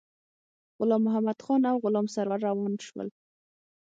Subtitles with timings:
[0.77, 3.07] غلام محمدخان او غلام سرور روان شول.